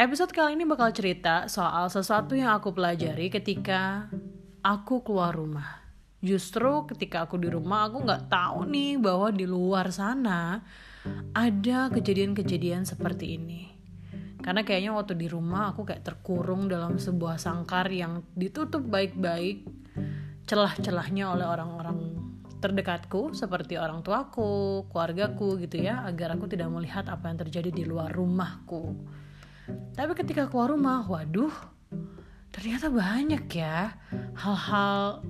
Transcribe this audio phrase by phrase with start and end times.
[0.00, 4.08] Episode kali ini bakal cerita soal sesuatu yang aku pelajari ketika
[4.64, 5.76] aku keluar rumah.
[6.24, 10.64] Justru ketika aku di rumah aku nggak tahu nih bahwa di luar sana
[11.36, 13.68] ada kejadian-kejadian seperti ini.
[14.40, 19.68] Karena kayaknya waktu di rumah aku kayak terkurung dalam sebuah sangkar yang ditutup baik-baik
[20.48, 22.16] celah-celahnya oleh orang-orang
[22.56, 27.84] terdekatku seperti orang tuaku, keluargaku gitu ya, agar aku tidak melihat apa yang terjadi di
[27.84, 28.96] luar rumahku.
[29.94, 31.52] Tapi ketika keluar rumah, waduh,
[32.50, 33.94] ternyata banyak ya
[34.38, 35.22] hal-hal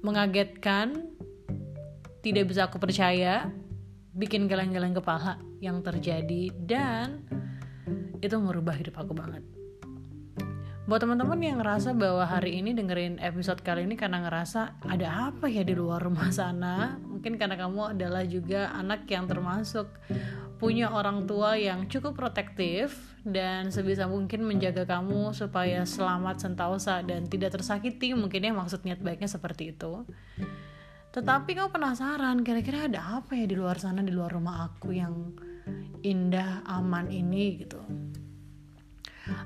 [0.00, 1.12] mengagetkan,
[2.22, 3.50] tidak bisa aku percaya,
[4.16, 7.22] bikin geleng-geleng kepala yang terjadi dan
[8.24, 9.44] itu merubah hidup aku banget.
[10.86, 15.50] Buat teman-teman yang ngerasa bahwa hari ini dengerin episode kali ini karena ngerasa ada apa
[15.50, 19.90] ya di luar rumah sana, mungkin karena kamu adalah juga anak yang termasuk
[20.56, 27.28] punya orang tua yang cukup protektif dan sebisa mungkin menjaga kamu supaya selamat sentausa dan
[27.28, 28.16] tidak tersakiti.
[28.16, 30.08] Mungkin ya maksud niat baiknya seperti itu.
[31.12, 35.32] Tetapi kamu penasaran kira-kira ada apa ya di luar sana di luar rumah aku yang
[36.04, 37.80] indah aman ini gitu?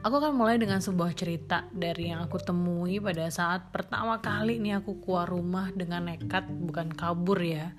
[0.04, 4.84] Aku akan mulai dengan sebuah cerita dari yang aku temui pada saat pertama kali nih
[4.84, 7.72] aku keluar rumah dengan nekat bukan kabur ya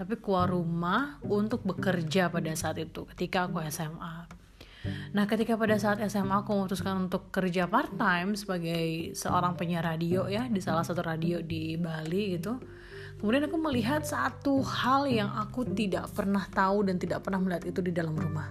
[0.00, 4.40] tapi keluar rumah untuk bekerja pada saat itu ketika aku SMA
[5.12, 10.24] Nah, ketika pada saat SMA aku memutuskan untuk kerja part time sebagai seorang penyiar radio
[10.24, 12.56] ya di salah satu radio di Bali gitu.
[13.20, 17.84] Kemudian aku melihat satu hal yang aku tidak pernah tahu dan tidak pernah melihat itu
[17.84, 18.48] di dalam rumah.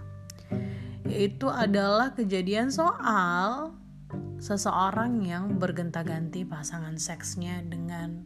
[1.10, 3.74] Yaitu adalah kejadian soal
[4.38, 8.22] seseorang yang bergenta-ganti pasangan seksnya dengan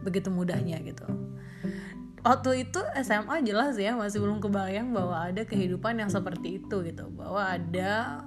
[0.00, 1.04] begitu mudahnya gitu
[2.24, 7.12] waktu itu SMA jelas ya masih belum kebayang bahwa ada kehidupan yang seperti itu gitu.
[7.12, 8.24] Bahwa ada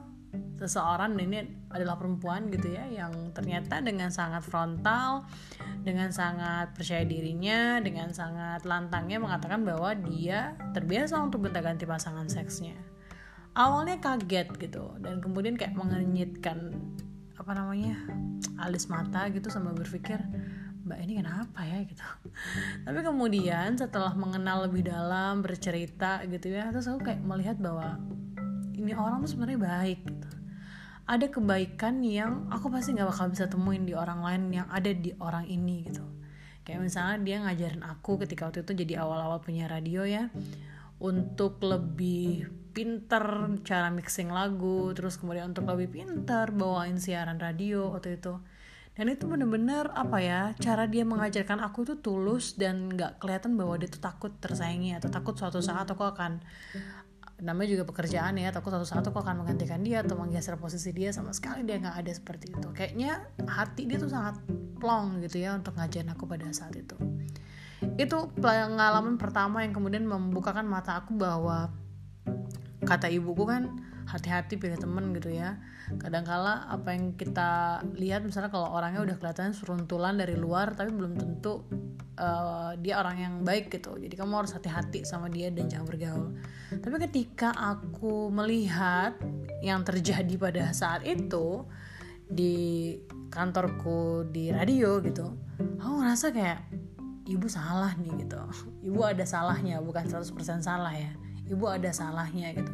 [0.58, 5.26] seseorang ini adalah perempuan gitu ya yang ternyata dengan sangat frontal
[5.86, 12.78] dengan sangat percaya dirinya dengan sangat lantangnya mengatakan bahwa dia terbiasa untuk gonta-ganti pasangan seksnya.
[13.58, 16.78] Awalnya kaget gitu dan kemudian kayak mengenyitkan
[17.38, 17.98] apa namanya
[18.62, 20.22] alis mata gitu sama berpikir
[20.88, 22.08] mbak ini kenapa ya gitu.
[22.88, 28.00] Tapi kemudian setelah mengenal lebih dalam bercerita gitu ya terus aku kayak melihat bahwa
[28.74, 30.30] ini orang tuh sebenarnya baik gitu.
[31.08, 35.12] Ada kebaikan yang aku pasti nggak bakal bisa temuin di orang lain yang ada di
[35.20, 36.04] orang ini gitu.
[36.64, 40.28] Kayak misalnya dia ngajarin aku ketika waktu itu jadi awal-awal punya radio ya
[40.98, 43.24] untuk lebih pinter
[43.66, 48.38] cara mixing lagu terus kemudian untuk lebih pinter bawain siaran radio waktu itu
[48.98, 53.78] dan itu bener-bener apa ya cara dia mengajarkan aku tuh tulus dan nggak kelihatan bahwa
[53.78, 56.42] dia tuh takut tersaingi atau takut suatu saat aku akan
[57.38, 61.14] namanya juga pekerjaan ya takut suatu saat aku akan menggantikan dia atau menggeser posisi dia
[61.14, 62.68] sama sekali dia nggak ada seperti itu.
[62.74, 64.42] Kayaknya hati dia tuh sangat
[64.82, 66.98] plong gitu ya untuk ngajarin aku pada saat itu.
[68.02, 71.70] Itu pengalaman pertama yang kemudian membukakan mata aku bahwa
[72.82, 73.70] kata ibuku kan
[74.08, 75.60] hati-hati pilih temen gitu ya.
[76.00, 81.20] Kadangkala apa yang kita lihat misalnya kalau orangnya udah kelihatan seruntulan dari luar tapi belum
[81.20, 81.68] tentu
[82.16, 84.00] uh, dia orang yang baik gitu.
[84.00, 86.28] Jadi kamu harus hati-hati sama dia dan jangan bergaul.
[86.72, 89.20] Tapi ketika aku melihat
[89.60, 91.68] yang terjadi pada saat itu
[92.28, 92.96] di
[93.28, 95.32] kantorku di radio gitu
[95.80, 96.60] aku ngerasa kayak
[97.28, 98.40] ibu salah nih gitu.
[98.88, 101.12] Ibu ada salahnya bukan 100% salah ya.
[101.48, 102.72] Ibu ada salahnya gitu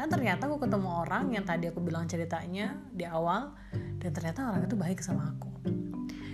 [0.00, 3.52] kan ternyata aku ketemu orang yang tadi aku bilang ceritanya di awal
[4.00, 5.50] dan ternyata orang itu baik sama aku.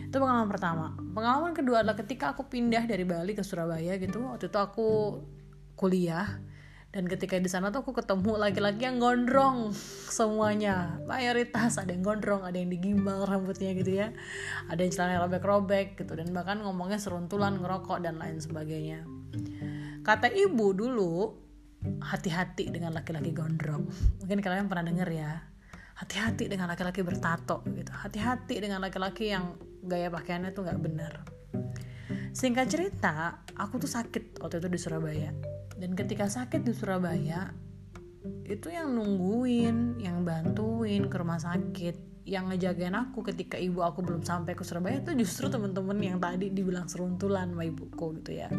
[0.06, 0.94] Itu pengalaman pertama.
[0.94, 5.18] Pengalaman kedua adalah ketika aku pindah dari Bali ke Surabaya gitu waktu itu aku
[5.74, 6.38] kuliah
[6.96, 9.74] dan ketika di sana tuh aku ketemu laki-laki yang gondrong
[10.08, 10.96] semuanya.
[11.04, 14.14] Mayoritas ada yang gondrong ada yang digimbal rambutnya gitu ya.
[14.72, 19.04] Ada yang celana robek-robek gitu dan bahkan ngomongnya seruntulan ngerokok dan lain sebagainya.
[20.06, 21.45] Kata ibu dulu
[22.02, 23.86] hati-hati dengan laki-laki gondrong.
[24.22, 25.32] Mungkin kalian pernah denger ya
[25.96, 27.92] hati-hati dengan laki-laki bertato gitu.
[27.92, 31.36] Hati-hati dengan laki-laki yang gaya pakaiannya tuh nggak bener
[32.36, 35.32] singkat cerita aku tuh sakit waktu itu di Surabaya.
[35.72, 37.48] Dan ketika sakit di Surabaya
[38.44, 44.20] itu yang nungguin yang bantuin ke rumah sakit yang ngejagain aku ketika ibu aku belum
[44.20, 48.50] sampai ke Surabaya itu justru temen-temen yang tadi dibilang seruntulan sama ibuku gitu ya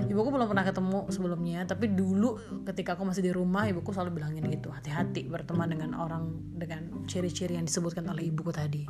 [0.00, 4.44] ibuku belum pernah ketemu sebelumnya tapi dulu ketika aku masih di rumah ibuku selalu bilangin
[4.48, 8.84] gitu hati-hati berteman dengan orang dengan ciri-ciri yang disebutkan oleh ibuku tadi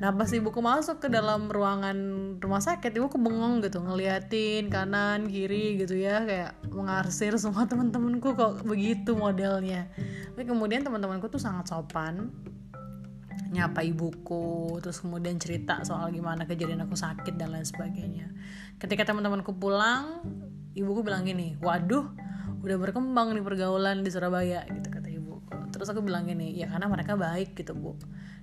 [0.00, 1.96] Nah pas ibuku masuk ke dalam ruangan
[2.40, 8.64] rumah sakit, ibuku bengong gitu ngeliatin kanan kiri gitu ya kayak mengarsir semua teman-temanku kok
[8.64, 9.92] begitu modelnya.
[10.32, 12.32] Tapi kemudian teman-temanku tuh sangat sopan,
[13.50, 18.30] nyapa ibuku terus kemudian cerita soal gimana kejadian aku sakit dan lain sebagainya.
[18.78, 20.22] Ketika teman-temanku pulang
[20.74, 22.06] ibuku bilang gini waduh
[22.60, 25.56] udah berkembang nih pergaulan di Surabaya gitu kata ibuku.
[25.74, 27.96] Terus aku bilang gini ya karena mereka baik gitu bu.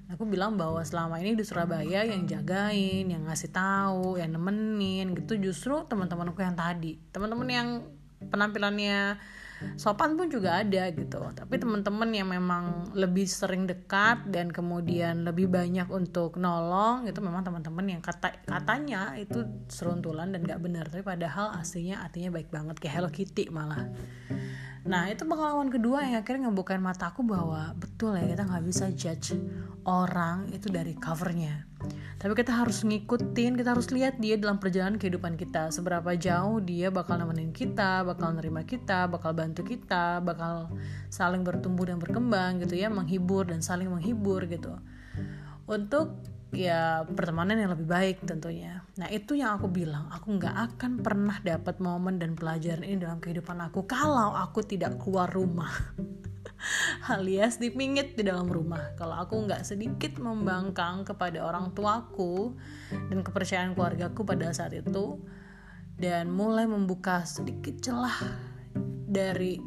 [0.07, 5.35] Aku bilang bahwa selama ini di Surabaya yang jagain yang ngasih tahu yang nemenin gitu
[5.35, 6.95] justru teman-temanku yang tadi.
[7.11, 7.67] Teman-teman yang
[8.31, 9.19] penampilannya
[9.75, 11.21] sopan pun juga ada gitu.
[11.33, 17.45] Tapi teman-teman yang memang lebih sering dekat dan kemudian lebih banyak untuk nolong itu memang
[17.45, 20.85] teman-teman yang kata katanya itu seruntulan dan gak benar.
[20.89, 22.77] Tapi padahal aslinya artinya baik banget.
[22.77, 23.89] Kayak Hello Kitty malah.
[24.87, 29.35] Nah itu pengalaman kedua yang akhirnya ngebukain mataku bahwa betul ya kita nggak bisa judge
[29.87, 31.63] orang itu dari covernya.
[32.19, 35.71] Tapi kita harus ngikutin, kita harus lihat dia dalam perjalanan kehidupan kita.
[35.71, 40.75] Seberapa jauh dia bakal nemenin kita, bakal nerima kita, bakal bantu kita, bakal
[41.07, 44.75] saling bertumbuh dan berkembang gitu ya, menghibur dan saling menghibur gitu.
[45.63, 46.19] Untuk
[46.51, 48.83] ya pertemanan yang lebih baik tentunya.
[48.99, 53.23] Nah itu yang aku bilang, aku nggak akan pernah dapat momen dan pelajaran ini dalam
[53.23, 55.71] kehidupan aku kalau aku tidak keluar rumah.
[57.13, 58.93] alias dipingit di dalam rumah.
[58.97, 62.57] Kalau aku nggak sedikit membangkang kepada orang tuaku
[62.89, 65.21] dan kepercayaan keluargaku pada saat itu
[65.97, 68.17] dan mulai membuka sedikit celah
[69.07, 69.57] dari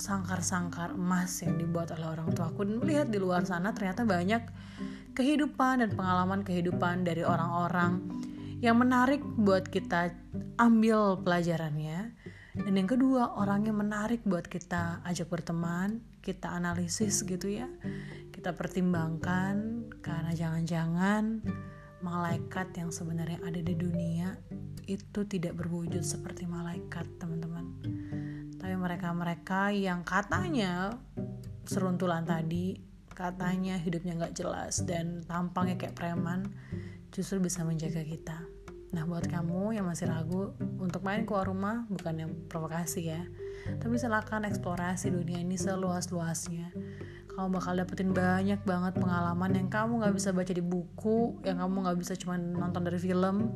[0.00, 4.40] sangkar-sangkar emas yang dibuat oleh orang tuaku dan melihat di luar sana ternyata banyak
[5.12, 8.00] kehidupan dan pengalaman kehidupan dari orang-orang
[8.60, 10.12] yang menarik buat kita
[10.60, 12.12] ambil pelajarannya.
[12.50, 17.68] Dan yang kedua, orang yang menarik buat kita ajak berteman, kita analisis gitu ya.
[18.32, 21.44] Kita pertimbangkan karena jangan-jangan
[22.00, 24.36] malaikat yang sebenarnya ada di dunia
[24.88, 27.66] itu tidak berwujud seperti malaikat, teman-teman.
[28.56, 30.96] Tapi mereka-mereka yang katanya
[31.68, 32.80] seruntulan tadi
[33.12, 36.48] katanya hidupnya nggak jelas dan tampangnya kayak preman
[37.12, 38.49] justru bisa menjaga kita.
[38.90, 40.50] Nah buat kamu yang masih ragu
[40.82, 43.22] untuk main keluar rumah bukan yang provokasi ya,
[43.78, 46.74] tapi silakan eksplorasi dunia ini seluas-luasnya.
[47.30, 51.86] Kamu bakal dapetin banyak banget pengalaman yang kamu nggak bisa baca di buku yang kamu
[51.86, 53.54] nggak bisa cuma nonton dari film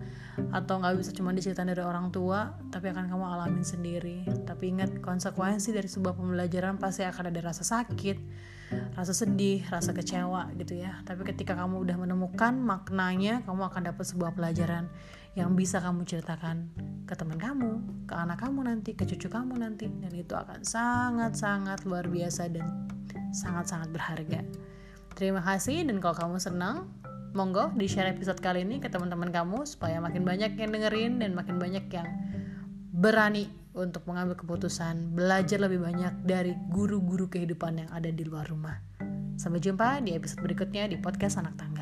[0.55, 4.23] atau nggak bisa cuma diceritain dari orang tua tapi akan kamu alamin sendiri.
[4.47, 8.17] Tapi ingat konsekuensi dari sebuah pembelajaran pasti akan ada rasa sakit
[8.95, 14.05] rasa sedih rasa kecewa gitu ya tapi ketika kamu udah menemukan maknanya kamu akan dapat
[14.07, 14.91] sebuah pelajaran
[15.35, 16.71] yang bisa kamu ceritakan
[17.05, 21.83] ke teman kamu, ke anak kamu nanti, ke cucu kamu nanti, dan itu akan sangat-sangat
[21.85, 22.87] luar biasa dan
[23.35, 24.47] sangat-sangat berharga.
[25.19, 26.87] Terima kasih dan kalau kamu senang,
[27.35, 31.35] monggo di share episode kali ini ke teman-teman kamu supaya makin banyak yang dengerin dan
[31.35, 32.07] makin banyak yang
[32.95, 38.79] berani untuk mengambil keputusan belajar lebih banyak dari guru-guru kehidupan yang ada di luar rumah.
[39.35, 41.74] Sampai jumpa di episode berikutnya di podcast Anak Tangga.